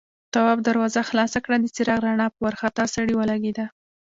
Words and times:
تواب 0.33 0.59
دروازه 0.67 1.01
خلاصه 1.09 1.39
کړه، 1.45 1.55
د 1.59 1.65
څراغ 1.75 1.99
رڼا 2.07 2.27
په 2.31 2.39
وارخطا 2.45 2.83
سړي 2.95 3.13
ولګېده. 3.15 3.65